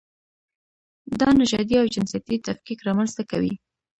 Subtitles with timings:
[1.19, 3.53] دا نژادي او جنسیتي تفکیک رامنځته کوي.